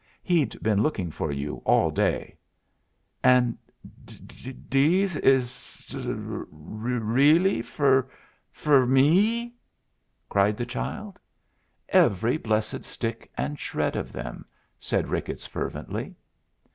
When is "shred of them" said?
13.59-14.43